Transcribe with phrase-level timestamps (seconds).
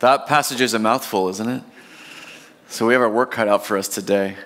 [0.00, 1.62] That passage is a mouthful, isn't it?
[2.68, 4.36] So we have our work cut out for us today.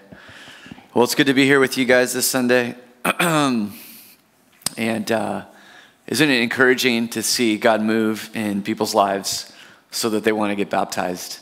[0.95, 2.75] Well, it's good to be here with you guys this Sunday.
[3.05, 3.73] and
[4.79, 5.45] uh,
[6.07, 9.53] isn't it encouraging to see God move in people's lives
[9.91, 11.41] so that they want to get baptized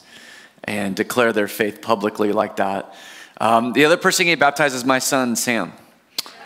[0.64, 2.92] and declare their faith publicly like that?
[3.40, 5.72] Um, the other person getting baptized is my son, Sam.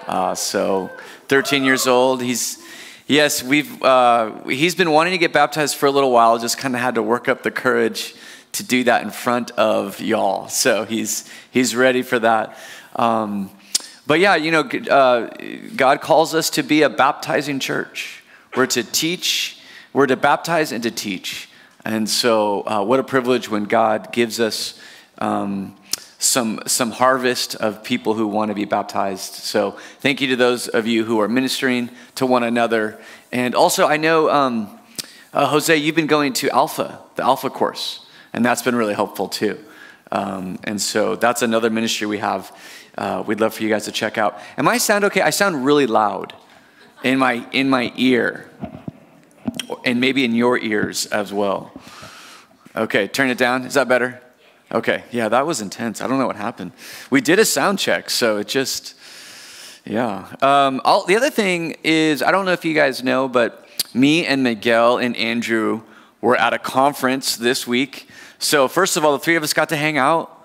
[0.06, 0.90] Uh, so,
[1.28, 2.22] 13 years old.
[2.22, 2.62] He's
[3.06, 6.74] Yes, we've, uh, he's been wanting to get baptized for a little while, just kind
[6.74, 8.14] of had to work up the courage
[8.52, 10.48] to do that in front of y'all.
[10.48, 12.56] So he's, he's ready for that.
[12.96, 13.50] Um,
[14.06, 14.60] but yeah, you know,
[14.90, 15.28] uh,
[15.76, 18.22] God calls us to be a baptizing church.
[18.56, 19.60] We're to teach,
[19.92, 21.50] we're to baptize and to teach.
[21.84, 24.80] And so, uh, what a privilege when God gives us
[25.18, 25.76] um,
[26.24, 29.34] some, some harvest of people who want to be baptized.
[29.34, 32.98] So thank you to those of you who are ministering to one another.
[33.30, 34.78] And also, I know, um,
[35.32, 39.28] uh, Jose, you've been going to Alpha, the Alpha course, and that's been really helpful
[39.28, 39.62] too.
[40.10, 42.56] Um, and so that's another ministry we have.
[42.96, 44.38] Uh, we'd love for you guys to check out.
[44.56, 45.20] Am I sound okay?
[45.20, 46.32] I sound really loud
[47.02, 48.48] in my in my ear,
[49.84, 51.72] and maybe in your ears as well.
[52.76, 53.64] Okay, turn it down.
[53.66, 54.20] Is that better?
[54.72, 56.00] Okay, yeah, that was intense.
[56.00, 56.72] I don't know what happened.
[57.10, 58.94] We did a sound check, so it just,
[59.84, 60.34] yeah.
[60.40, 64.26] Um, all, the other thing is, I don't know if you guys know, but me
[64.26, 65.82] and Miguel and Andrew
[66.20, 68.08] were at a conference this week.
[68.38, 70.44] So, first of all, the three of us got to hang out,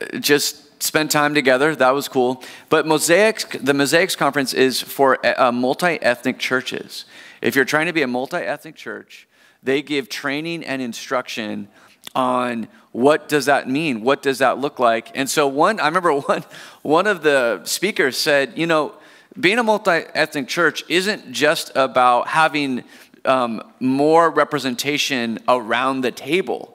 [0.00, 1.74] uh, just spend time together.
[1.74, 2.44] That was cool.
[2.68, 7.06] But Mosaix, the Mosaix conference is for uh, multi ethnic churches.
[7.40, 9.26] If you're trying to be a multi ethnic church,
[9.62, 11.68] they give training and instruction
[12.14, 14.00] on what does that mean?
[14.00, 15.10] What does that look like?
[15.14, 16.44] And so one, I remember one,
[16.80, 18.94] one of the speakers said, you know,
[19.38, 22.84] being a multi-ethnic church isn't just about having
[23.26, 26.74] um, more representation around the table.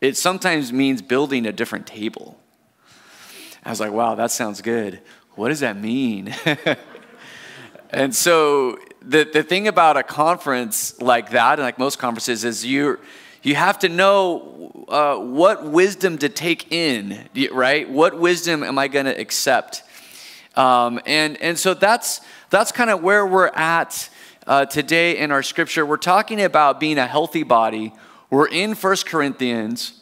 [0.00, 2.40] It sometimes means building a different table.
[3.64, 5.00] I was like, wow, that sounds good.
[5.36, 6.34] What does that mean?
[7.90, 12.66] and so the, the thing about a conference like that, and like most conferences, is
[12.66, 12.98] you're
[13.42, 17.88] you have to know uh, what wisdom to take in, right?
[17.88, 19.82] What wisdom am I going to accept?
[20.54, 22.20] Um, and, and so that's,
[22.50, 24.08] that's kind of where we're at
[24.46, 25.84] uh, today in our scripture.
[25.84, 27.92] We're talking about being a healthy body.
[28.30, 30.00] We're in First Corinthians.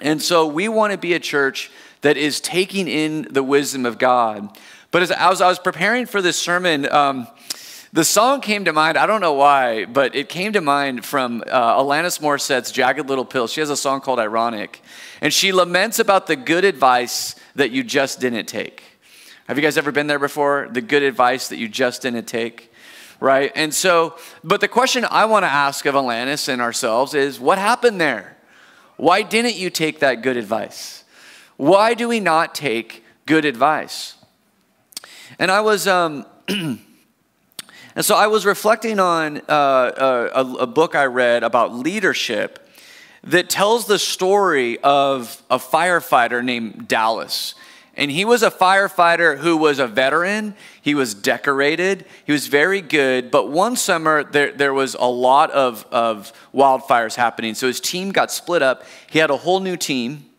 [0.00, 1.70] And so we want to be a church
[2.00, 4.56] that is taking in the wisdom of God.
[4.90, 7.28] But as, as I was preparing for this sermon, um,
[7.92, 11.42] the song came to mind, I don't know why, but it came to mind from
[11.48, 13.48] uh, Alanis Morissette's Jagged Little Pill.
[13.48, 14.80] She has a song called Ironic,
[15.20, 18.84] and she laments about the good advice that you just didn't take.
[19.48, 20.68] Have you guys ever been there before?
[20.70, 22.72] The good advice that you just didn't take,
[23.18, 23.50] right?
[23.56, 27.58] And so, but the question I want to ask of Alanis and ourselves is what
[27.58, 28.36] happened there?
[28.98, 31.02] Why didn't you take that good advice?
[31.56, 34.14] Why do we not take good advice?
[35.40, 36.24] And I was, um,
[37.96, 42.68] And so I was reflecting on uh, uh, a, a book I read about leadership
[43.24, 47.54] that tells the story of a firefighter named Dallas.
[47.96, 50.54] And he was a firefighter who was a veteran.
[50.80, 52.06] He was decorated.
[52.24, 53.30] He was very good.
[53.30, 57.54] But one summer, there, there was a lot of, of wildfires happening.
[57.54, 58.84] So his team got split up.
[59.10, 60.29] He had a whole new team.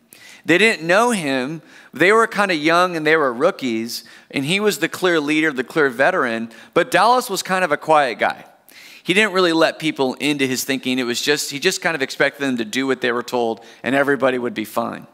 [0.44, 1.62] They didn't know him.
[1.94, 5.52] They were kind of young and they were rookies, and he was the clear leader,
[5.52, 6.50] the clear veteran.
[6.74, 8.44] But Dallas was kind of a quiet guy.
[9.04, 10.98] He didn't really let people into his thinking.
[10.98, 13.64] It was just, he just kind of expected them to do what they were told,
[13.82, 15.06] and everybody would be fine.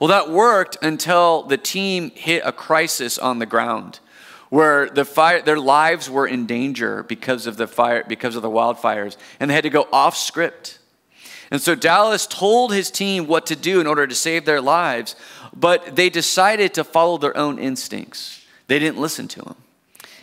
[0.00, 4.00] Well, that worked until the team hit a crisis on the ground
[4.50, 8.50] where the fire, their lives were in danger because of the fire, because of the
[8.50, 10.78] wildfires, and they had to go off script.
[11.50, 15.14] And so Dallas told his team what to do in order to save their lives,
[15.54, 18.44] but they decided to follow their own instincts.
[18.66, 19.56] They didn't listen to him,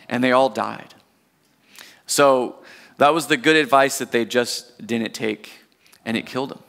[0.08, 0.94] and they all died.
[2.06, 2.56] So
[2.98, 5.50] that was the good advice that they just didn't take,
[6.04, 6.62] and it killed them.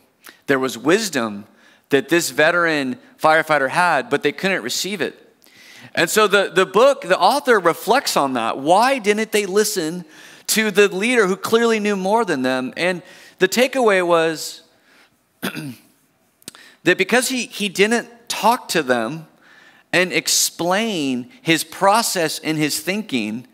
[0.48, 1.45] There was wisdom
[1.89, 5.19] that this veteran firefighter had, but they couldn't receive it.
[5.95, 8.57] And so the, the book, the author reflects on that.
[8.57, 10.06] Why didn't they listen
[10.48, 12.74] to the leader who clearly knew more than them?
[12.77, 13.04] And
[13.44, 14.62] the takeaway was
[16.84, 19.28] that because he, he didn't talk to them
[19.92, 23.45] and explain his process and his thinking,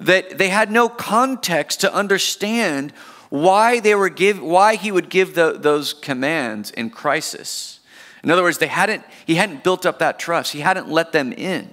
[0.00, 2.92] that they had no context to understand
[3.28, 7.78] why they were give why he would give the, those commands in crisis.
[8.24, 10.54] In other words, they hadn't he hadn't built up that trust.
[10.54, 11.72] He hadn't let them in.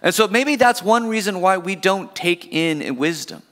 [0.00, 3.42] And so maybe that's one reason why we don't take in wisdom.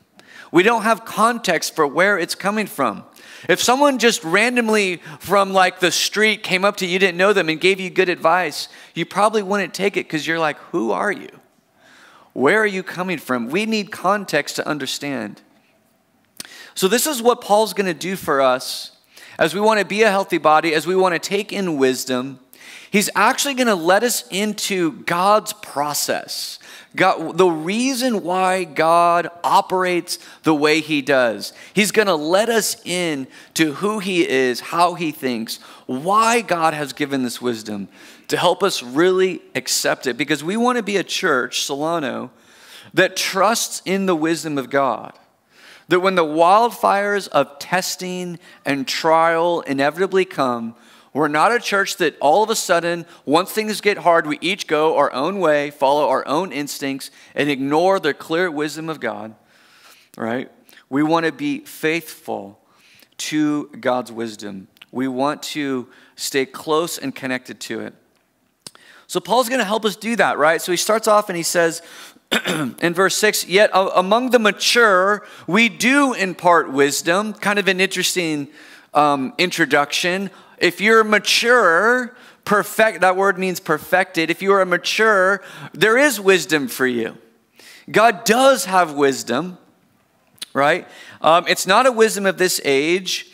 [0.54, 3.02] We don't have context for where it's coming from.
[3.48, 7.32] If someone just randomly from like the street came up to you, you didn't know
[7.32, 10.92] them, and gave you good advice, you probably wouldn't take it because you're like, who
[10.92, 11.28] are you?
[12.34, 13.48] Where are you coming from?
[13.48, 15.42] We need context to understand.
[16.76, 18.92] So, this is what Paul's going to do for us
[19.40, 22.38] as we want to be a healthy body, as we want to take in wisdom.
[22.92, 26.60] He's actually going to let us into God's process.
[26.96, 31.52] God, the reason why God operates the way He does.
[31.72, 35.56] He's going to let us in to who He is, how He thinks,
[35.86, 37.88] why God has given this wisdom
[38.28, 40.16] to help us really accept it.
[40.16, 42.30] Because we want to be a church, Solano,
[42.92, 45.12] that trusts in the wisdom of God.
[45.88, 50.74] That when the wildfires of testing and trial inevitably come,
[51.14, 54.66] we're not a church that all of a sudden, once things get hard, we each
[54.66, 59.36] go our own way, follow our own instincts, and ignore the clear wisdom of God,
[60.16, 60.50] right?
[60.90, 62.58] We want to be faithful
[63.16, 64.66] to God's wisdom.
[64.90, 67.94] We want to stay close and connected to it.
[69.06, 70.60] So Paul's going to help us do that, right?
[70.60, 71.80] So he starts off and he says
[72.46, 77.34] in verse 6, yet among the mature, we do impart wisdom.
[77.34, 78.48] Kind of an interesting
[78.94, 80.30] um, introduction.
[80.58, 84.30] If you're mature, perfect, that word means perfected.
[84.30, 85.42] If you are mature,
[85.72, 87.16] there is wisdom for you.
[87.90, 89.58] God does have wisdom,
[90.52, 90.88] right?
[91.20, 93.30] Um, it's not a wisdom of this age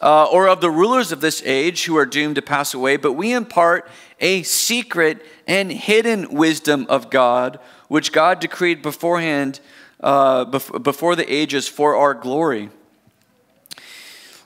[0.00, 3.12] uh, or of the rulers of this age who are doomed to pass away, but
[3.12, 3.88] we impart
[4.20, 7.58] a secret and hidden wisdom of God,
[7.88, 9.60] which God decreed beforehand,
[10.00, 12.70] uh, before the ages for our glory.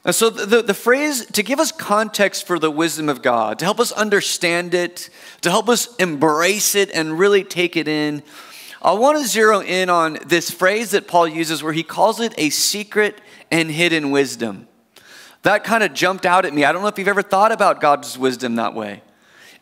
[0.07, 3.65] And so, the, the phrase to give us context for the wisdom of God, to
[3.65, 5.11] help us understand it,
[5.41, 8.23] to help us embrace it and really take it in,
[8.81, 12.33] I want to zero in on this phrase that Paul uses where he calls it
[12.39, 13.21] a secret
[13.51, 14.69] and hidden wisdom.
[15.43, 16.65] That kind of jumped out at me.
[16.65, 19.03] I don't know if you've ever thought about God's wisdom that way.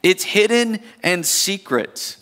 [0.02, 2.18] It's hidden and secret.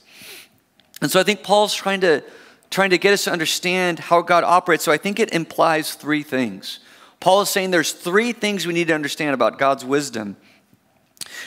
[1.01, 2.23] And so I think Paul's trying to
[2.71, 4.85] trying to get us to understand how God operates.
[4.85, 6.79] So I think it implies three things.
[7.23, 10.37] Paul is saying there's three things we need to understand about God's wisdom.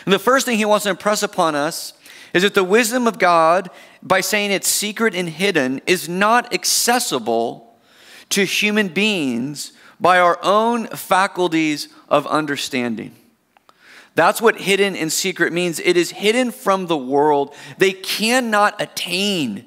[0.06, 1.94] And the first thing he wants to impress upon us
[2.34, 3.70] is that the wisdom of God,
[4.02, 7.76] by saying it's secret and hidden, is not accessible
[8.30, 13.14] to human beings by our own faculties of understanding.
[14.16, 15.82] That's what hidden and secret means.
[15.82, 17.54] It is hidden from the world.
[17.80, 19.66] They cannot attain.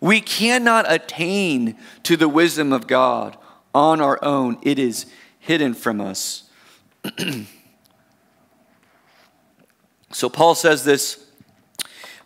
[0.00, 3.36] We cannot attain to the wisdom of God
[3.72, 4.58] on our own.
[4.62, 5.06] It is
[5.44, 6.48] hidden from us.
[10.10, 11.22] so Paul says this.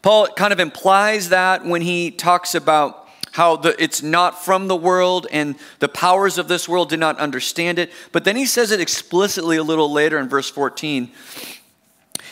[0.03, 4.77] Paul kind of implies that when he talks about how the, it's not from the
[4.77, 7.93] world and the powers of this world did not understand it.
[8.13, 11.11] But then he says it explicitly a little later in verse 14.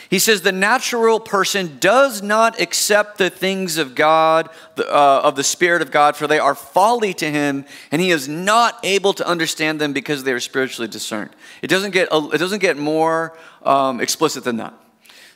[0.09, 5.43] He says, The natural person does not accept the things of God, uh, of the
[5.43, 9.27] Spirit of God, for they are folly to him, and he is not able to
[9.27, 11.31] understand them because they are spiritually discerned.
[11.61, 14.73] It doesn't get, it doesn't get more um, explicit than that.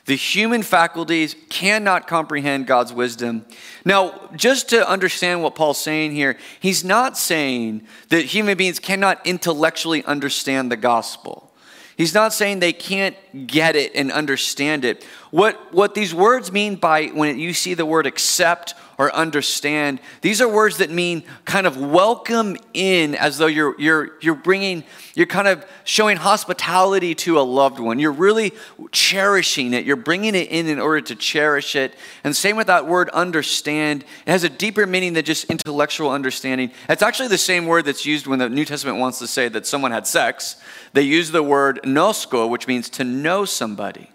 [0.04, 3.46] The human faculties cannot comprehend God's wisdom.
[3.84, 9.24] Now, just to understand what Paul's saying here, he's not saying that human beings cannot
[9.24, 11.51] intellectually understand the gospel.
[11.96, 13.16] He's not saying they can't
[13.46, 15.04] get it and understand it.
[15.32, 19.98] What, what these words mean by when you see the word accept or understand.
[20.20, 24.84] These are words that mean kind of welcome in as though you're, you're, you're bringing,
[25.14, 27.98] you're kind of showing hospitality to a loved one.
[27.98, 28.52] You're really
[28.92, 29.84] cherishing it.
[29.84, 31.96] You're bringing it in in order to cherish it.
[32.22, 34.04] And same with that word understand.
[34.24, 36.70] It has a deeper meaning than just intellectual understanding.
[36.88, 39.66] It's actually the same word that's used when the New Testament wants to say that
[39.66, 40.62] someone had sex.
[40.92, 44.11] They use the word gnosko, which means to know somebody,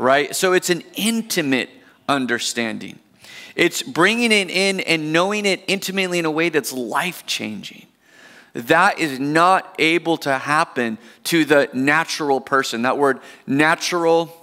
[0.00, 0.34] right?
[0.34, 1.70] So it's an intimate
[2.08, 2.98] understanding.
[3.54, 7.86] It's bringing it in and knowing it intimately in a way that's life changing.
[8.54, 12.82] That is not able to happen to the natural person.
[12.82, 14.36] That word natural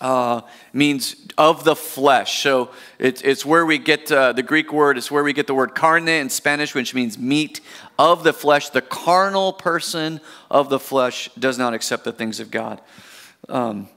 [0.00, 2.42] uh, means of the flesh.
[2.42, 5.54] So it, it's where we get uh, the Greek word, it's where we get the
[5.54, 7.60] word carne in Spanish, which means meat
[7.98, 8.68] of the flesh.
[8.70, 12.80] The carnal person of the flesh does not accept the things of God.
[13.48, 13.88] Um,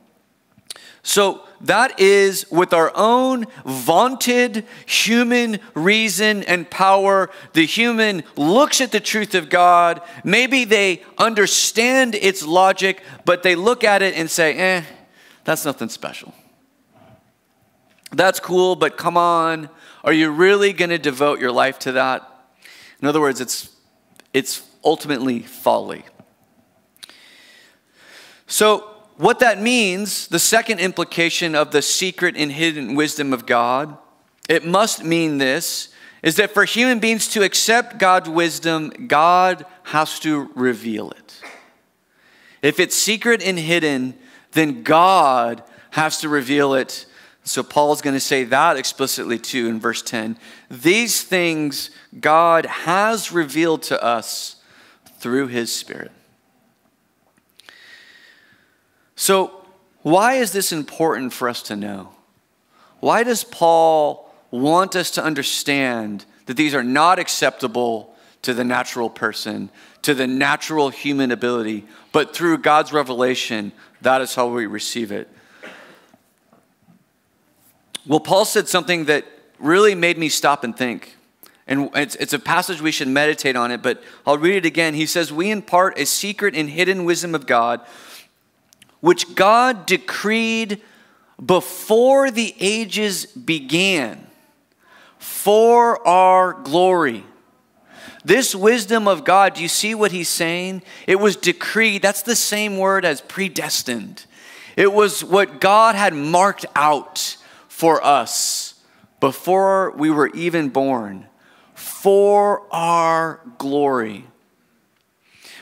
[1.03, 7.29] so that is with our own vaunted human reason and power.
[7.53, 10.01] The human looks at the truth of God.
[10.23, 14.83] Maybe they understand its logic, but they look at it and say, eh,
[15.43, 16.33] that's nothing special.
[18.11, 19.69] That's cool, but come on.
[20.03, 22.27] Are you really going to devote your life to that?
[23.01, 23.69] In other words, it's,
[24.33, 26.03] it's ultimately folly.
[28.47, 28.88] So,
[29.19, 33.97] what that means, the second implication of the secret and hidden wisdom of God,
[34.47, 35.89] it must mean this
[36.23, 41.41] is that for human beings to accept God's wisdom, God has to reveal it.
[42.61, 44.17] If it's secret and hidden,
[44.53, 47.05] then God has to reveal it.
[47.43, 50.37] So Paul's going to say that explicitly too in verse 10.
[50.71, 54.61] These things God has revealed to us
[55.19, 56.13] through his Spirit.
[59.19, 59.51] So,
[60.01, 62.13] why is this important for us to know?
[63.01, 69.09] Why does Paul want us to understand that these are not acceptable to the natural
[69.09, 69.71] person,
[70.03, 73.73] to the natural human ability, but through God's revelation,
[74.03, 75.27] that is how we receive it.
[78.07, 79.25] Well, Paul said something that
[79.59, 81.17] really made me stop and think.
[81.67, 84.93] And it's, it's a passage we should meditate on it, but I'll read it again.
[84.93, 87.81] He says, We impart a secret and hidden wisdom of God,
[89.01, 90.81] which God decreed
[91.43, 94.27] before the ages began
[95.17, 97.23] for our glory.
[98.25, 100.81] This wisdom of God, do you see what he's saying?
[101.07, 102.01] It was decreed.
[102.01, 104.25] That's the same word as predestined.
[104.75, 107.37] It was what God had marked out
[107.67, 108.75] for us
[109.19, 111.27] before we were even born,
[111.73, 114.25] for our glory.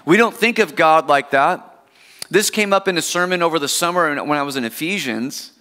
[0.05, 1.66] We don't think of God like that.
[2.29, 5.53] This came up in a sermon over the summer when I was in Ephesians,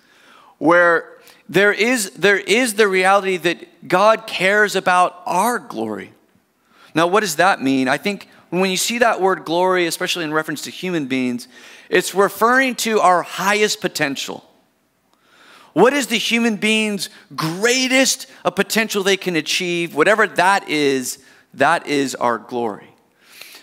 [0.59, 1.19] where
[1.49, 6.13] there is, there is the reality that God cares about our glory.
[6.95, 7.89] Now, what does that mean?
[7.89, 11.47] I think when you see that word glory, especially in reference to human beings,
[11.89, 14.45] it's referring to our highest potential.
[15.73, 19.95] What is the human being's greatest a potential they can achieve?
[19.95, 21.19] Whatever that is,
[21.55, 22.89] that is our glory.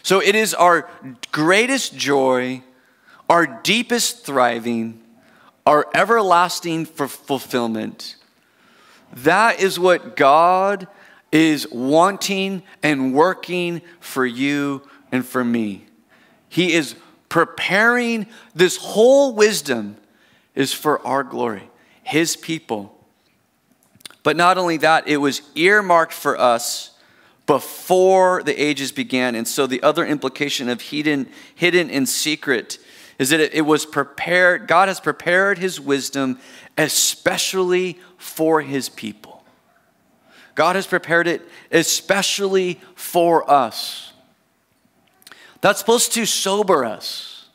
[0.04, 0.90] So it is our
[1.32, 2.62] greatest joy,
[3.30, 5.02] our deepest thriving,
[5.66, 8.16] our everlasting fulfillment.
[9.14, 10.88] That is what God
[11.32, 15.86] is wanting and working for you and for me.
[16.50, 16.96] He is
[17.30, 19.98] preparing this whole wisdom
[20.54, 21.70] is for our glory,
[22.04, 23.04] His people.
[24.22, 26.92] But not only that, it was earmarked for us
[27.46, 29.36] before the ages began.
[29.36, 32.78] And so the other implication of hidden, hidden in secret
[33.20, 36.40] is that it was prepared, God has prepared his wisdom
[36.78, 39.44] especially for his people.
[40.56, 41.42] God has prepared it
[41.72, 44.14] especially for us.
[45.62, 47.48] That's supposed to sober us.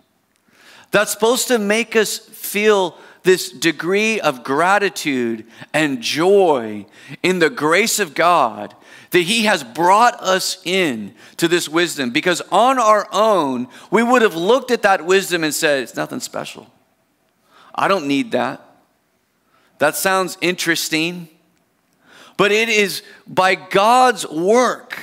[0.90, 6.86] That's supposed to make us feel this degree of gratitude and joy
[7.22, 8.74] in the grace of God
[9.10, 14.22] that he has brought us in to this wisdom because on our own we would
[14.22, 16.66] have looked at that wisdom and said it's nothing special
[17.74, 18.60] i don't need that
[19.78, 21.28] that sounds interesting
[22.36, 24.98] but it is by god's work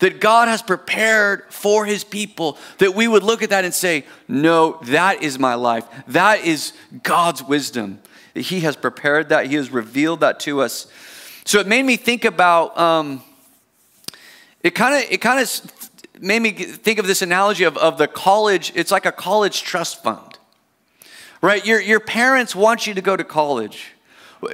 [0.00, 4.04] that God has prepared for his people, that we would look at that and say,
[4.28, 5.86] No, that is my life.
[6.08, 8.00] That is God's wisdom.
[8.34, 10.86] He has prepared that, He has revealed that to us.
[11.44, 13.22] So it made me think about um,
[14.62, 15.48] it kind of it kind of
[16.20, 18.72] made me think of this analogy of, of the college.
[18.74, 20.38] It's like a college trust fund,
[21.40, 21.64] right?
[21.64, 23.94] Your, your parents want you to go to college,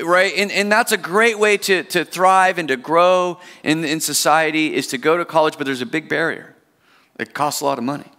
[0.05, 0.33] right?
[0.37, 4.75] And, and that's a great way to, to thrive and to grow in, in society
[4.75, 6.55] is to go to college, but there's a big barrier.
[7.19, 8.11] It costs a lot of money.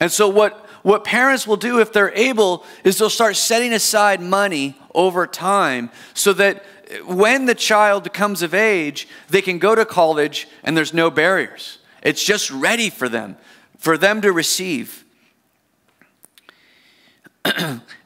[0.00, 4.20] And so what, what parents will do if they're able is they'll start setting aside
[4.20, 6.64] money over time so that
[7.04, 11.78] when the child comes of age, they can go to college and there's no barriers.
[12.02, 13.36] It's just ready for them,
[13.78, 15.04] for them to receive.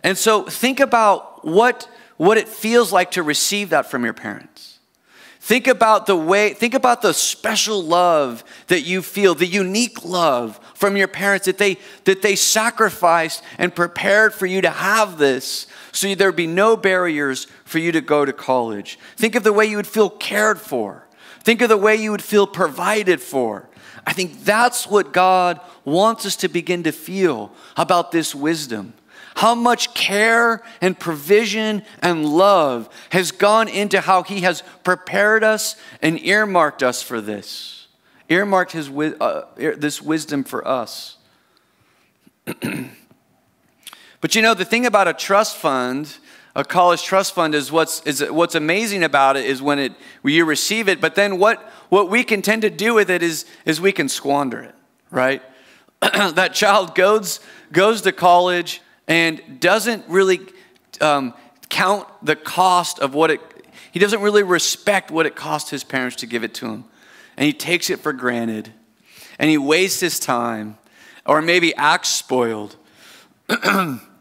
[0.03, 4.79] and so think about what, what it feels like to receive that from your parents.
[5.41, 10.61] Think about the way, think about the special love that you feel, the unique love
[10.75, 15.67] from your parents that they, that they sacrificed and prepared for you to have this
[15.93, 18.99] so there'd be no barriers for you to go to college.
[19.17, 21.07] Think of the way you would feel cared for.
[21.41, 23.69] Think of the way you would feel provided for.
[24.07, 28.95] I think that's what God wants us to begin to feel about this wisdom.
[29.37, 35.77] How much care and provision and love has gone into how He has prepared us
[36.01, 37.87] and earmarked us for this,
[38.29, 41.17] earmarked his, uh, this wisdom for us.
[44.23, 46.17] But you know, the thing about a trust fund,
[46.55, 50.33] a college trust fund, is what's, is what's amazing about it is when, it, when
[50.33, 53.45] you receive it, but then what, what we can tend to do with it is,
[53.67, 54.75] is we can squander it.
[55.11, 55.43] right?
[56.01, 57.41] that child goes,
[57.73, 60.41] goes to college and doesn't really
[61.01, 61.35] um,
[61.69, 63.41] count the cost of what it,
[63.91, 66.85] he doesn't really respect what it cost his parents to give it to him.
[67.37, 68.73] And he takes it for granted.
[69.41, 70.79] And he wastes his time
[71.27, 72.77] or maybe acts spoiled.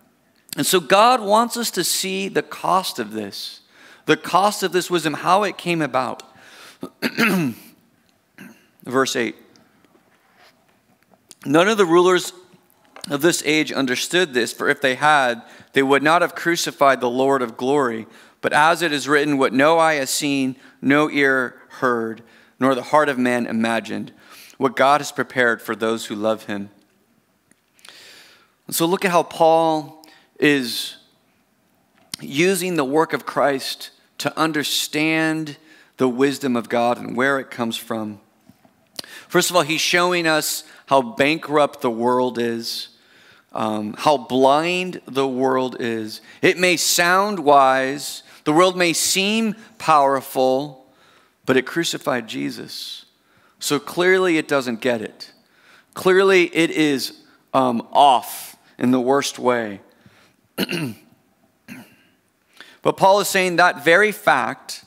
[0.57, 3.61] and so God wants us to see the cost of this,
[4.05, 6.23] the cost of this wisdom, how it came about.
[8.83, 9.35] Verse 8
[11.45, 12.33] None of the rulers
[13.09, 15.41] of this age understood this, for if they had,
[15.73, 18.05] they would not have crucified the Lord of glory.
[18.41, 22.21] But as it is written, what no eye has seen, no ear heard,
[22.59, 24.11] nor the heart of man imagined,
[24.57, 26.69] what God has prepared for those who love him.
[28.69, 30.00] So look at how Paul
[30.41, 30.97] is
[32.19, 35.57] using the work of Christ to understand
[35.97, 38.19] the wisdom of God and where it comes from.
[39.27, 42.89] First of all, he's showing us how bankrupt the world is,
[43.53, 46.21] um, how blind the world is.
[46.41, 50.87] It may sound wise, the world may seem powerful,
[51.45, 53.05] but it crucified Jesus.
[53.59, 55.31] So clearly it doesn't get it.
[55.93, 57.21] Clearly it is
[57.53, 59.81] um, off in the worst way.
[62.81, 64.85] but Paul is saying that very fact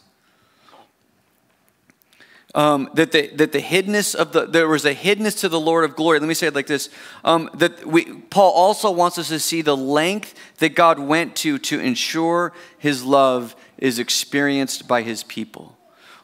[2.54, 5.85] um, that, the, that the hiddenness of the, there was a hiddenness to the Lord
[5.85, 6.21] of glory.
[6.21, 6.88] Let me say it like this.
[7.25, 11.59] Um, that we, Paul also wants us to see the length that God went to
[11.59, 15.76] to ensure his love is experienced by his people.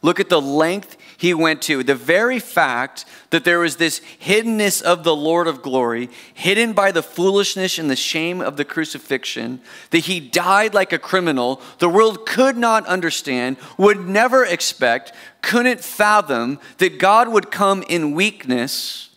[0.02, 1.82] Look at the length he went to.
[1.82, 6.92] The very fact that there was this hiddenness of the Lord of glory, hidden by
[6.92, 9.60] the foolishness and the shame of the crucifixion,
[9.90, 15.12] that he died like a criminal, the world could not understand, would never expect,
[15.42, 19.10] couldn't fathom that God would come in weakness,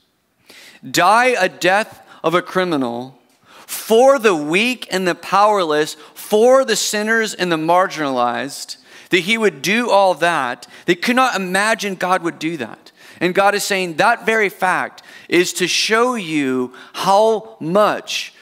[0.84, 3.18] die a death of a criminal
[3.66, 8.76] for the weak and the powerless, for the sinners and the marginalized
[9.14, 10.66] that he would do all that.
[10.88, 12.92] They could not imagine God would do that.
[13.20, 18.34] And God is saying that very fact is to show you how much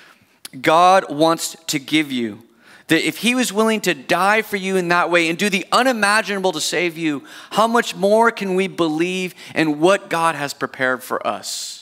[0.61, 2.43] God wants to give you.
[2.87, 5.65] That if he was willing to die for you in that way and do the
[5.73, 11.03] unimaginable to save you, how much more can we believe in what God has prepared
[11.03, 11.80] for us?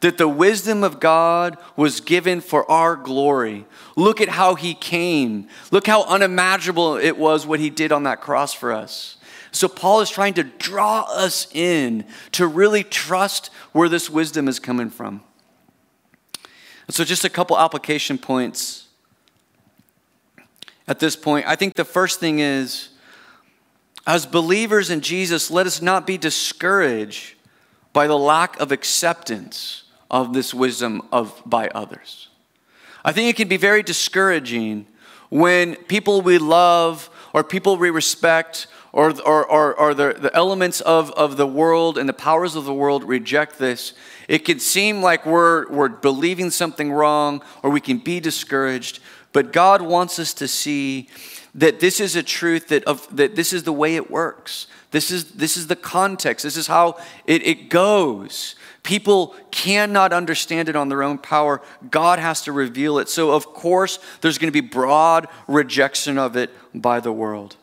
[0.00, 3.66] That the wisdom of God was given for our glory.
[3.96, 5.48] Look at how he came.
[5.70, 9.16] Look how unimaginable it was what he did on that cross for us.
[9.50, 14.60] So, Paul is trying to draw us in to really trust where this wisdom is
[14.60, 15.22] coming from.
[16.90, 18.86] So, just a couple application points
[20.86, 21.46] at this point.
[21.48, 22.90] I think the first thing is,
[24.06, 27.34] as believers in Jesus, let us not be discouraged
[27.92, 32.28] by the lack of acceptance of this wisdom of by others.
[33.04, 34.86] I think it can be very discouraging
[35.28, 40.80] when people we love or people we respect or, or, or, or the, the elements
[40.80, 43.92] of, of the world and the powers of the world reject this.
[44.28, 49.00] It can seem like we're, we're believing something wrong or we can be discouraged,
[49.32, 51.08] but God wants us to see
[51.54, 54.66] that this is a truth that, of, that this is the way it works.
[54.90, 56.42] This is, this is the context.
[56.42, 58.54] This is how it, it goes.
[58.88, 61.60] People cannot understand it on their own power.
[61.90, 63.10] God has to reveal it.
[63.10, 67.56] So, of course, there's going to be broad rejection of it by the world.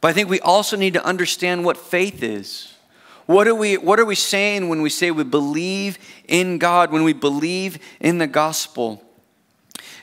[0.00, 2.74] But I think we also need to understand what faith is.
[3.26, 7.04] What are, we, what are we saying when we say we believe in God, when
[7.04, 9.00] we believe in the gospel?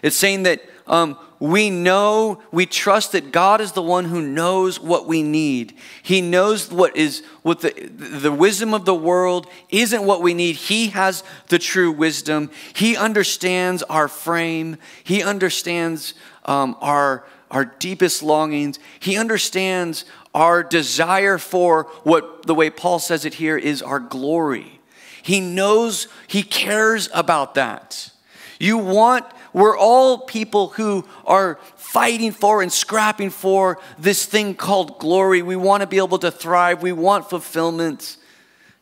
[0.01, 4.79] It's saying that um, we know, we trust that God is the one who knows
[4.79, 5.73] what we need.
[6.01, 10.55] He knows what is what the, the wisdom of the world isn't what we need.
[10.55, 12.51] He has the true wisdom.
[12.73, 14.77] He understands our frame.
[15.03, 16.13] He understands
[16.45, 18.79] um, our, our deepest longings.
[18.99, 24.79] He understands our desire for what the way Paul says it here is our glory.
[25.23, 28.11] He knows, he cares about that.
[28.59, 34.99] You want we're all people who are fighting for and scrapping for this thing called
[34.99, 35.41] glory.
[35.41, 38.17] We want to be able to thrive, we want fulfillment.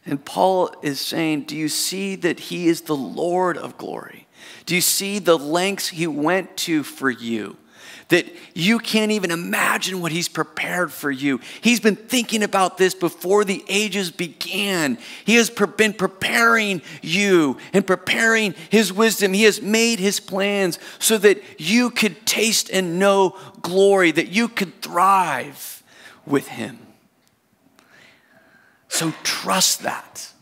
[0.04, 4.26] And Paul is saying, Do you see that he is the Lord of glory?
[4.66, 7.56] Do you see the lengths he went to for you?
[8.10, 11.40] That you can't even imagine what He's prepared for you.
[11.62, 14.98] He's been thinking about this before the ages began.
[15.26, 19.34] He has been preparing you and preparing His wisdom.
[19.34, 24.48] He has made His plans so that you could taste and know glory, that you
[24.48, 25.84] could thrive
[26.26, 26.80] with Him.
[28.90, 30.33] So trust that.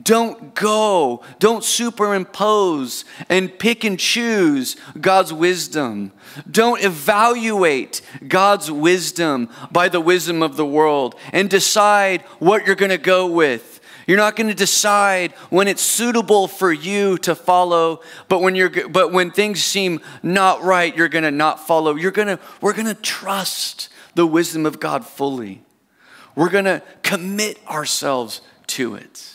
[0.00, 1.22] Don't go.
[1.38, 6.12] Don't superimpose and pick and choose God's wisdom.
[6.50, 12.90] Don't evaluate God's wisdom by the wisdom of the world and decide what you're going
[12.90, 13.80] to go with.
[14.06, 18.88] You're not going to decide when it's suitable for you to follow, but when you're
[18.88, 21.94] but when things seem not right, you're going to not follow.
[21.94, 25.62] You're going to we're going to trust the wisdom of God fully.
[26.34, 29.31] We're going to commit ourselves to it.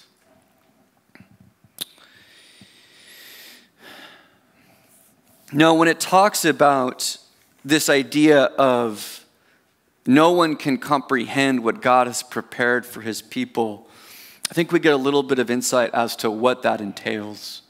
[5.54, 7.18] No, when it talks about
[7.64, 9.26] this idea of
[10.06, 13.88] no one can comprehend what God has prepared for his people,
[14.52, 17.62] I think we get a little bit of insight as to what that entails.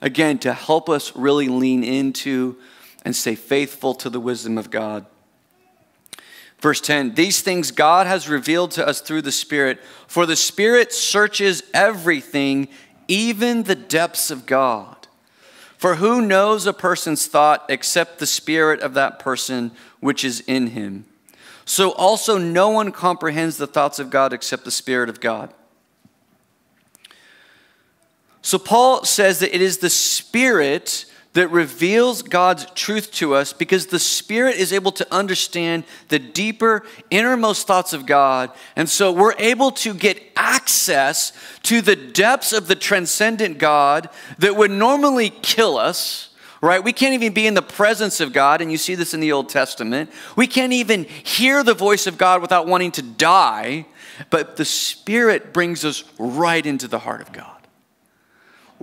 [0.00, 2.56] Again, to help us really lean into
[3.04, 5.06] and stay faithful to the wisdom of God.
[6.58, 10.92] Verse 10 These things God has revealed to us through the Spirit, for the Spirit
[10.92, 12.68] searches everything,
[13.06, 15.03] even the depths of God.
[15.84, 19.70] For who knows a person's thought except the spirit of that person
[20.00, 21.04] which is in him?
[21.66, 25.52] So also no one comprehends the thoughts of God except the Spirit of God.
[28.40, 33.86] So Paul says that it is the Spirit that reveals God's truth to us because
[33.86, 38.50] the Spirit is able to understand the deeper, innermost thoughts of God.
[38.76, 41.32] And so we're able to get access
[41.64, 46.30] to the depths of the transcendent God that would normally kill us.
[46.62, 46.82] Right?
[46.82, 49.32] We can't even be in the presence of God, and you see this in the
[49.32, 50.10] Old Testament.
[50.34, 53.84] We can't even hear the voice of God without wanting to die,
[54.30, 57.53] but the Spirit brings us right into the heart of God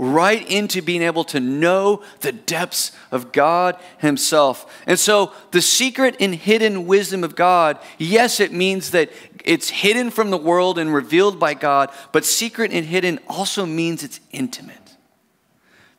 [0.02, 4.82] right into being able to know the depths of God Himself.
[4.88, 9.12] And so, the secret and hidden wisdom of God, yes, it means that
[9.46, 14.04] it's hidden from the world and revealed by God, but secret and hidden also means
[14.04, 14.98] it's intimate.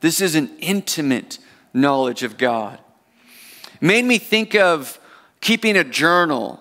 [0.00, 1.38] This is an intimate
[1.72, 2.80] knowledge of God.
[3.80, 4.98] made me think of
[5.40, 6.60] keeping a journal,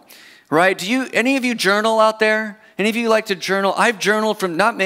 [0.51, 0.77] right?
[0.77, 2.59] Do you, any of you journal out there?
[2.77, 3.73] Any of you like to journal?
[3.75, 4.77] I've journaled from not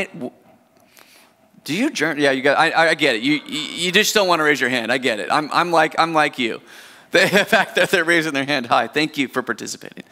[1.66, 2.24] do you journal?
[2.24, 2.58] Yeah, you got.
[2.58, 3.24] I, I get it.
[3.24, 4.92] You, you just don't want to raise your hand.
[4.92, 5.30] I get it.
[5.32, 6.62] I'm, I'm like I'm like you.
[7.12, 8.88] The fact that they're raising their hand high.
[8.88, 10.04] Thank you for participating.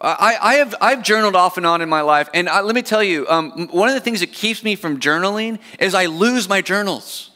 [0.00, 2.82] I, I have I've journaled off and on in my life, and I, let me
[2.82, 6.48] tell you, um, one of the things that keeps me from journaling is I lose
[6.48, 7.30] my journals.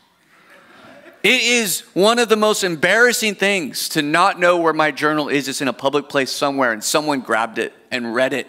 [1.22, 5.46] It is one of the most embarrassing things to not know where my journal is.
[5.46, 8.48] It's in a public place somewhere, and someone grabbed it and read it.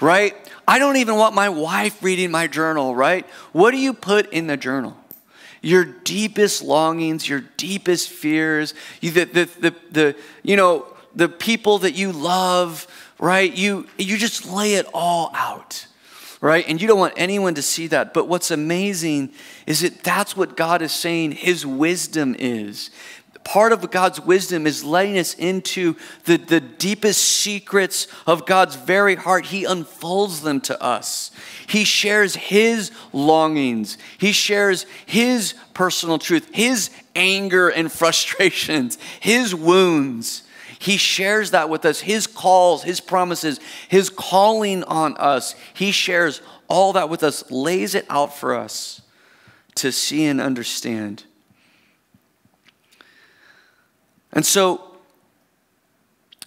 [0.00, 0.34] Right?
[0.68, 3.24] I don't even want my wife reading my journal, right?
[3.52, 4.94] What do you put in the journal?
[5.62, 11.78] Your deepest longings, your deepest fears, you, the, the, the, the, you know, the people
[11.78, 12.86] that you love,
[13.18, 13.50] right?
[13.50, 15.86] You, you just lay it all out,
[16.42, 16.66] right?
[16.68, 18.12] And you don't want anyone to see that.
[18.12, 19.30] But what's amazing
[19.66, 22.90] is that that's what God is saying His wisdom is
[23.44, 29.14] part of God's wisdom is letting us into the, the deepest secrets of God's very
[29.14, 29.46] heart.
[29.46, 31.30] He unfolds them to us.
[31.66, 40.44] He shares His longings, He shares His personal truth, His anger and frustrations, His wounds.
[40.78, 45.54] He shares that with us, His calls, His promises, His calling on us.
[45.74, 49.00] He shares all that with us, lays it out for us
[49.76, 51.24] to see and understand.
[54.32, 54.96] And so,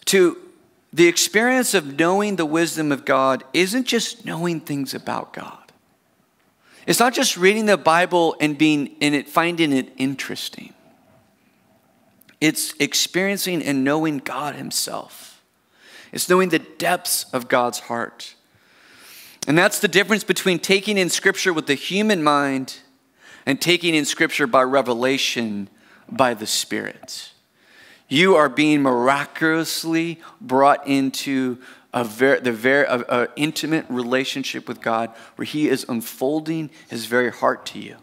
[0.06, 0.38] to
[0.94, 5.58] the experience of knowing the wisdom of God isn't just knowing things about God.
[6.86, 10.74] It's not just reading the Bible and being in it, finding it interesting.
[12.42, 15.42] It's experiencing and knowing God Himself.
[16.12, 18.36] It's knowing the depths of God's heart.
[19.48, 22.80] And that's the difference between taking in Scripture with the human mind
[23.46, 25.70] and taking in Scripture by revelation
[26.10, 27.32] by the Spirit.
[28.12, 31.60] You are being miraculously brought into
[31.94, 37.06] a very, the very a, a intimate relationship with God where He is unfolding His
[37.06, 37.96] very heart to you,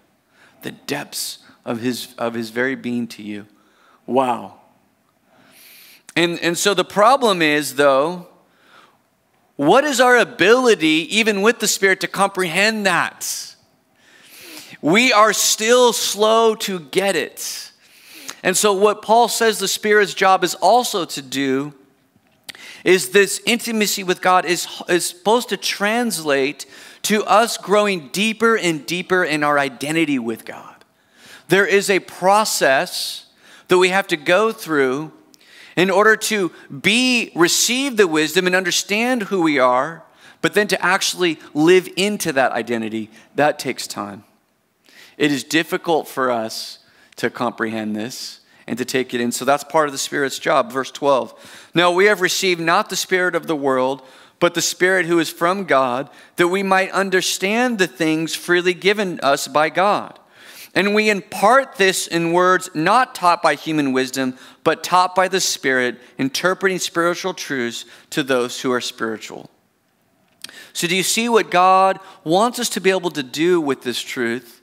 [0.63, 3.49] the depths of His, of his very being to you.
[4.07, 4.61] Wow.
[6.17, 8.29] And, and so the problem is, though,
[9.57, 13.57] what is our ability, even with the Spirit, to comprehend that?
[14.81, 17.68] We are still slow to get it.
[18.43, 21.75] And so, what Paul says the Spirit's job is also to do
[22.85, 26.65] is this intimacy with God is, is supposed to translate
[27.03, 30.85] to us growing deeper and deeper in our identity with God.
[31.49, 33.27] There is a process
[33.67, 35.13] that we have to go through
[35.77, 40.05] in order to be receive the wisdom and understand who we are
[40.41, 44.25] But then to actually live into that identity, that takes time.
[45.17, 46.78] It is difficult for us
[47.19, 49.33] to comprehend this and to take it in.
[49.33, 50.73] So that's part of the Spirit's job.
[50.73, 51.71] Verse 12.
[51.75, 54.03] Now we have received not the Spirit of the world,
[54.41, 59.21] but the Spirit who is from God, that we might understand the things freely given
[59.21, 60.19] us by God.
[60.75, 65.41] And we impart this in words not taught by human wisdom, but taught by the
[65.41, 69.51] Spirit, interpreting spiritual truths to those who are spiritual.
[70.73, 74.01] So, do you see what God wants us to be able to do with this
[74.01, 74.58] truth?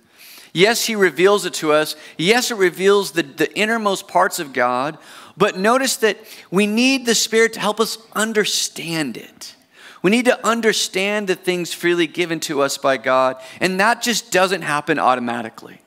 [0.56, 1.98] Yes, He reveals it to us.
[2.18, 4.98] Yes, it reveals the, the innermost parts of God.
[5.36, 6.18] But notice that
[6.50, 9.54] we need the Spirit to help us understand it.
[10.02, 14.32] We need to understand the things freely given to us by God, and that just
[14.32, 15.82] doesn't happen automatically.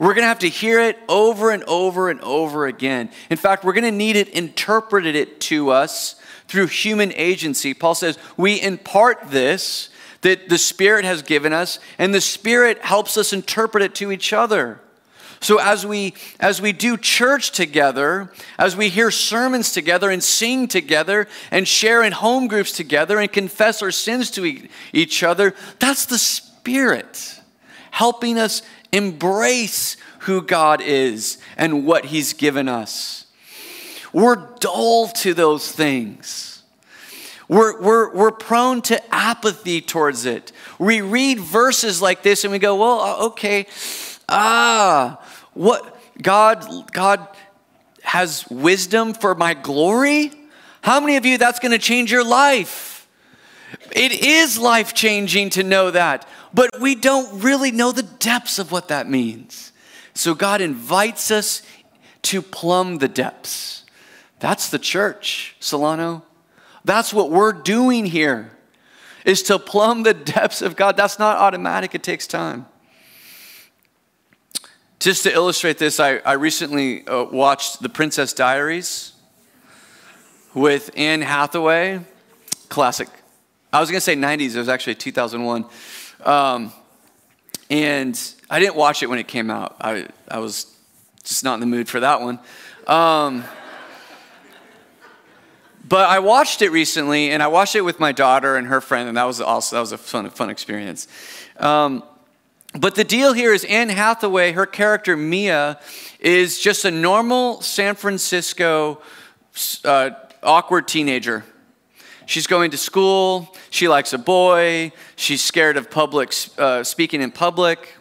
[0.00, 3.10] We're going to have to hear it over and over and over again.
[3.30, 6.16] In fact, we're going to need it interpreted it to us
[6.48, 7.74] through human agency.
[7.74, 9.90] Paul says, We impart this
[10.24, 14.32] that the Spirit has given us, and the Spirit helps us interpret it to each
[14.32, 14.80] other.
[15.40, 20.66] So as we as we do church together, as we hear sermons together and sing
[20.66, 26.06] together and share in home groups together and confess our sins to each other, that's
[26.06, 27.40] the Spirit
[27.90, 33.26] helping us embrace who God is and what He's given us.
[34.14, 36.53] We're dull to those things.
[37.48, 40.52] We're, we're, we're prone to apathy towards it.
[40.78, 43.66] We read verses like this and we go, well, uh, okay,
[44.28, 45.98] ah, what?
[46.22, 47.28] God, God
[48.02, 50.30] has wisdom for my glory?
[50.82, 53.08] How many of you that's going to change your life?
[53.90, 58.70] It is life changing to know that, but we don't really know the depths of
[58.70, 59.72] what that means.
[60.14, 61.62] So God invites us
[62.22, 63.84] to plumb the depths.
[64.38, 66.22] That's the church, Solano.
[66.84, 68.50] That's what we're doing here,
[69.24, 70.96] is to plumb the depths of God.
[70.96, 72.66] That's not automatic, it takes time.
[74.98, 79.12] Just to illustrate this, I, I recently uh, watched The Princess Diaries
[80.54, 82.00] with Anne Hathaway.
[82.68, 83.08] Classic.
[83.72, 85.66] I was going to say 90s, it was actually 2001.
[86.24, 86.72] Um,
[87.68, 88.18] and
[88.48, 89.76] I didn't watch it when it came out.
[89.80, 90.74] I, I was
[91.22, 92.38] just not in the mood for that one.
[92.86, 93.44] Um,
[95.86, 99.08] but I watched it recently, and I watched it with my daughter and her friend,
[99.08, 101.06] and that was also that was a fun, fun experience.
[101.58, 102.02] Um,
[102.76, 105.78] but the deal here is Anne Hathaway, her character Mia,
[106.18, 109.00] is just a normal San Francisco
[109.84, 110.10] uh,
[110.42, 111.44] awkward teenager.
[112.26, 117.30] She's going to school, she likes a boy, she's scared of public uh, speaking in
[117.30, 117.94] public.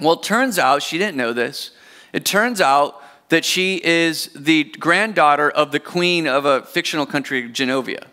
[0.00, 1.72] Well, it turns out, she didn't know this,
[2.12, 7.48] it turns out that she is the granddaughter of the queen of a fictional country,
[7.48, 8.04] Genovia.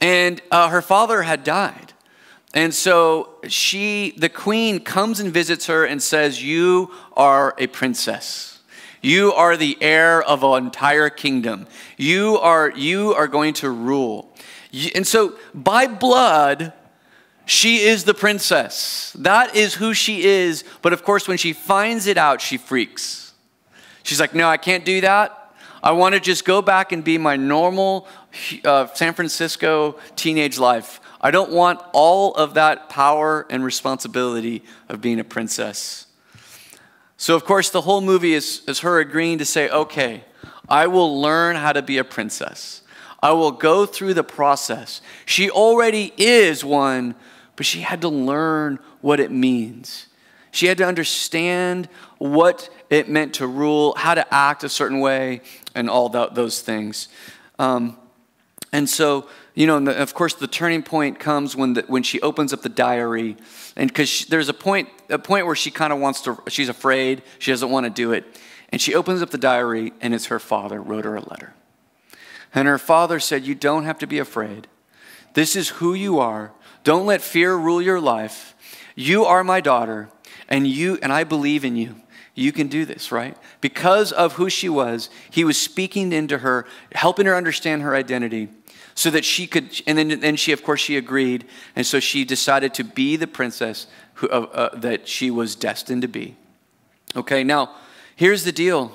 [0.00, 1.92] And uh, her father had died.
[2.54, 8.58] And so she, the queen, comes and visits her and says, You are a princess.
[9.02, 11.66] You are the heir of an entire kingdom.
[11.96, 14.34] You are, you are going to rule.
[14.94, 16.72] And so, by blood,
[17.46, 19.14] she is the princess.
[19.18, 20.64] That is who she is.
[20.82, 23.29] But of course, when she finds it out, she freaks.
[24.02, 25.36] She's like, No, I can't do that.
[25.82, 28.06] I want to just go back and be my normal
[28.64, 31.00] uh, San Francisco teenage life.
[31.20, 36.06] I don't want all of that power and responsibility of being a princess.
[37.16, 40.24] So, of course, the whole movie is, is her agreeing to say, okay,
[40.68, 42.82] I will learn how to be a princess.
[43.22, 45.02] I will go through the process.
[45.26, 47.14] She already is one,
[47.56, 50.06] but she had to learn what it means.
[50.50, 55.40] She had to understand what it meant to rule, how to act a certain way,
[55.74, 57.08] and all that, those things.
[57.58, 57.96] Um,
[58.72, 62.20] and so you know, the, of course, the turning point comes when, the, when she
[62.20, 63.36] opens up the diary.
[63.76, 67.22] And because there's a point, a point where she kind of wants to, she's afraid,
[67.38, 68.24] she doesn't want to do it.
[68.70, 71.54] And she opens up the diary, and it's her father wrote her a letter.
[72.54, 74.68] And her father said, You don't have to be afraid.
[75.34, 76.52] This is who you are.
[76.84, 78.54] Don't let fear rule your life.
[78.94, 80.08] You are my daughter,
[80.48, 81.96] and you and I believe in you.
[82.34, 83.36] You can do this, right?
[83.60, 88.48] Because of who she was, he was speaking into her, helping her understand her identity
[88.94, 91.46] so that she could, and then, she, of course, she agreed.
[91.74, 96.02] And so she decided to be the princess who, uh, uh, that she was destined
[96.02, 96.36] to be.
[97.16, 97.74] Okay, now,
[98.14, 98.92] here's the deal.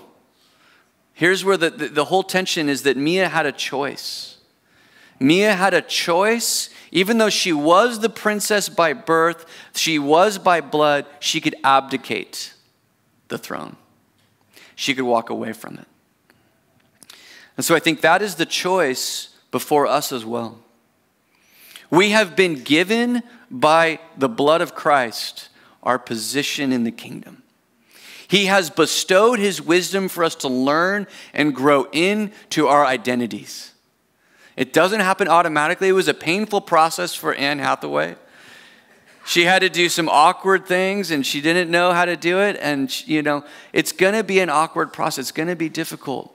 [1.13, 4.37] Here's where the, the, the whole tension is that Mia had a choice.
[5.19, 6.69] Mia had a choice.
[6.91, 12.54] Even though she was the princess by birth, she was by blood, she could abdicate
[13.27, 13.75] the throne.
[14.75, 15.87] She could walk away from it.
[17.57, 20.59] And so I think that is the choice before us as well.
[21.89, 25.49] We have been given by the blood of Christ
[25.83, 27.43] our position in the kingdom.
[28.27, 33.71] He has bestowed his wisdom for us to learn and grow into our identities.
[34.57, 35.89] It doesn't happen automatically.
[35.89, 38.15] It was a painful process for Anne Hathaway.
[39.25, 42.57] She had to do some awkward things and she didn't know how to do it.
[42.61, 45.23] And, you know, it's going to be an awkward process.
[45.23, 46.31] It's going to be difficult.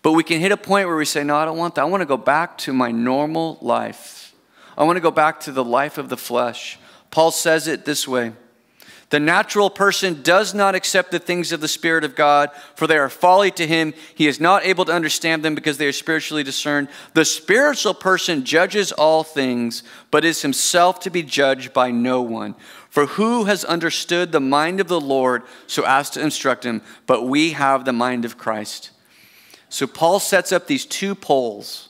[0.00, 1.80] But we can hit a point where we say, No, I don't want that.
[1.80, 4.34] I want to go back to my normal life.
[4.78, 6.78] I want to go back to the life of the flesh.
[7.10, 8.34] Paul says it this way
[9.14, 12.98] the natural person does not accept the things of the Spirit of God, for they
[12.98, 13.94] are folly to him.
[14.12, 16.88] He is not able to understand them because they are spiritually discerned.
[17.12, 22.56] The spiritual person judges all things, but is himself to be judged by no one.
[22.90, 26.82] For who has understood the mind of the Lord so as to instruct him?
[27.06, 28.90] But we have the mind of Christ.
[29.68, 31.88] So Paul sets up these two poles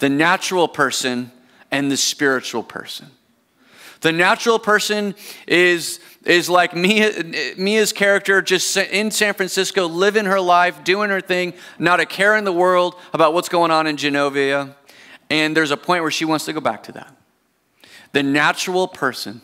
[0.00, 1.32] the natural person
[1.70, 3.10] and the spiritual person.
[4.02, 5.14] The natural person
[5.46, 11.20] is is like Mia, Mia's character just in San Francisco, living her life, doing her
[11.20, 14.74] thing, not a care in the world about what's going on in Genovia.
[15.30, 17.16] And there's a point where she wants to go back to that.
[18.12, 19.40] The natural person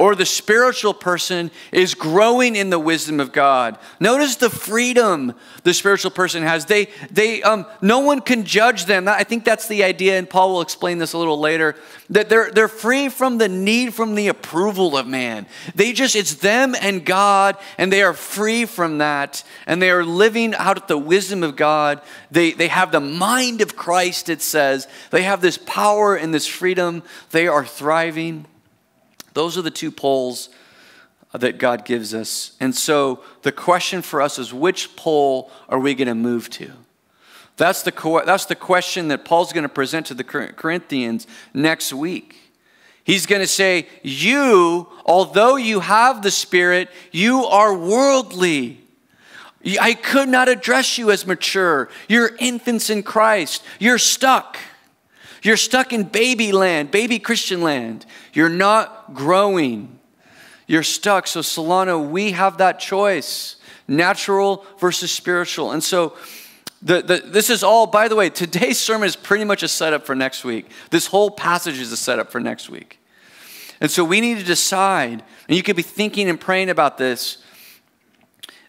[0.00, 3.76] or the spiritual person is growing in the wisdom of God.
[4.00, 6.64] Notice the freedom the spiritual person has.
[6.64, 9.06] They, they, um, no one can judge them.
[9.06, 11.76] I think that's the idea, and Paul will explain this a little later.
[12.08, 15.46] That they're, they're free from the need from the approval of man.
[15.74, 20.02] They just, it's them and God, and they are free from that, and they are
[20.02, 22.00] living out the wisdom of God.
[22.30, 24.88] They, they have the mind of Christ, it says.
[25.10, 27.02] They have this power and this freedom.
[27.32, 28.46] They are thriving.
[29.34, 30.48] Those are the two poles
[31.32, 32.56] that God gives us.
[32.60, 36.72] And so the question for us is which pole are we going to move to?
[37.56, 42.36] That's the, that's the question that Paul's going to present to the Corinthians next week.
[43.04, 48.80] He's going to say, You, although you have the Spirit, you are worldly.
[49.80, 51.90] I could not address you as mature.
[52.08, 53.62] You're infants in Christ.
[53.78, 54.56] You're stuck.
[55.42, 58.06] You're stuck in baby land, baby Christian land.
[58.32, 59.98] You're not growing.
[60.66, 61.26] You're stuck.
[61.26, 63.56] So, Solano, we have that choice
[63.88, 65.72] natural versus spiritual.
[65.72, 66.16] And so,
[66.82, 70.06] the, the, this is all, by the way, today's sermon is pretty much a setup
[70.06, 70.70] for next week.
[70.90, 72.98] This whole passage is a setup for next week.
[73.80, 77.38] And so we need to decide, and you could be thinking and praying about this,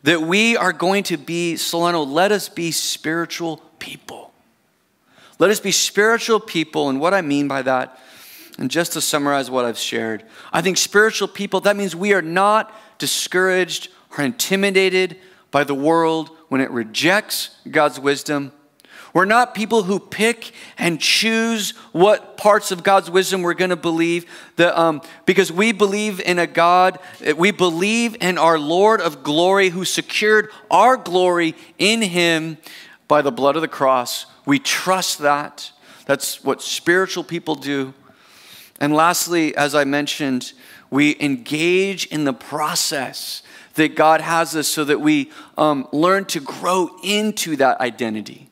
[0.03, 4.30] that we are going to be, Solano, let us be spiritual people.
[5.41, 6.87] Let us be spiritual people.
[6.89, 7.97] And what I mean by that,
[8.59, 10.23] and just to summarize what I've shared,
[10.53, 15.17] I think spiritual people, that means we are not discouraged or intimidated
[15.49, 18.51] by the world when it rejects God's wisdom.
[19.15, 23.75] We're not people who pick and choose what parts of God's wisdom we're going to
[23.75, 24.27] believe,
[24.57, 26.99] that, um, because we believe in a God,
[27.35, 32.59] we believe in our Lord of glory who secured our glory in Him
[33.07, 34.27] by the blood of the cross.
[34.51, 35.71] We trust that.
[36.05, 37.93] That's what spiritual people do.
[38.81, 40.51] And lastly, as I mentioned,
[40.89, 43.43] we engage in the process
[43.75, 48.49] that God has us so that we um, learn to grow into that identity.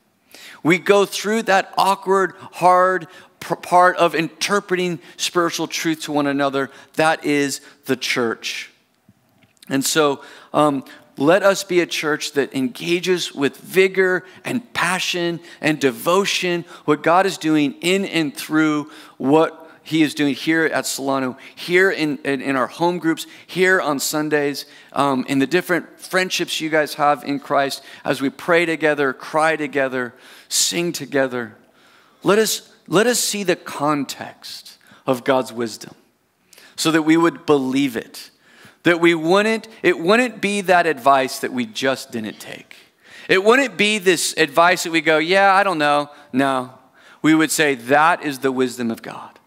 [0.64, 3.08] We go through that awkward, hard
[3.42, 6.72] part of interpreting spiritual truth to one another.
[6.94, 8.72] That is the church.
[9.68, 10.86] And so, um,
[11.20, 17.26] let us be a church that engages with vigor and passion and devotion what God
[17.26, 22.42] is doing in and through what He is doing here at Solano, here in, in,
[22.42, 27.26] in our home groups, here on Sundays, um, in the different friendships you guys have
[27.26, 30.14] in Christ as we pray together, cry together,
[30.48, 31.58] sing together.
[32.24, 35.96] Let us, let us see the context of God's wisdom
[36.78, 38.32] so that we would believe it
[38.84, 42.76] that we wouldn't, it wouldn't be that advice that we just didn't take.
[43.28, 46.10] It wouldn't be this advice that we go, yeah, I don't know.
[46.34, 46.73] No.
[47.21, 49.38] We would say, that is the wisdom of God.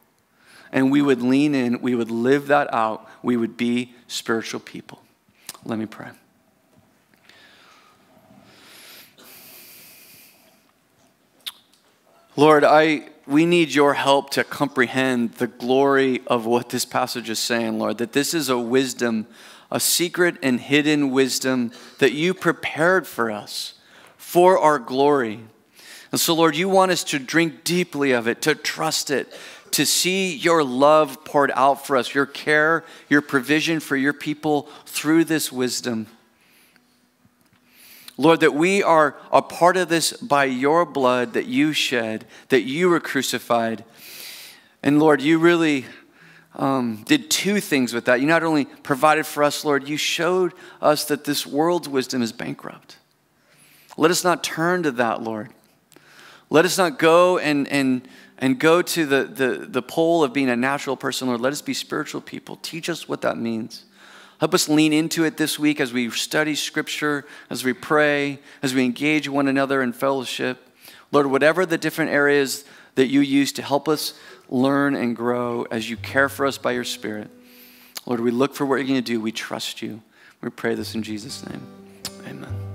[0.71, 5.03] And we would lean in, we would live that out, we would be spiritual people.
[5.65, 6.11] Let me pray.
[12.37, 17.39] Lord, I we need your help to comprehend the glory of what this passage is
[17.39, 19.27] saying, Lord, that this is a wisdom,
[19.71, 23.75] a secret and hidden wisdom that you prepared for us
[24.17, 25.41] for our glory.
[26.11, 29.33] And so, Lord, you want us to drink deeply of it, to trust it,
[29.73, 34.69] to see your love poured out for us, your care, your provision for your people
[34.85, 36.07] through this wisdom.
[38.19, 42.63] Lord, that we are a part of this by your blood that you shed, that
[42.63, 43.85] you were crucified.
[44.83, 45.87] And Lord, you really
[46.55, 48.21] um, did two things with that.
[48.21, 52.33] You not only provided for us, Lord, you showed us that this world's wisdom is
[52.33, 52.97] bankrupt.
[53.97, 55.51] Let us not turn to that, Lord.
[56.51, 58.07] Let us not go and, and,
[58.39, 61.41] and go to the, the, the pole of being a natural person, Lord.
[61.41, 62.57] Let us be spiritual people.
[62.63, 63.85] Teach us what that means.
[64.43, 68.75] Help us lean into it this week as we study Scripture, as we pray, as
[68.75, 70.69] we engage one another in fellowship.
[71.13, 72.65] Lord, whatever the different areas
[72.97, 74.15] that you use to help us
[74.49, 77.31] learn and grow as you care for us by your Spirit.
[78.05, 79.21] Lord, we look for what you're going to do.
[79.21, 80.03] We trust you.
[80.41, 81.65] We pray this in Jesus' name.
[82.27, 82.72] Amen.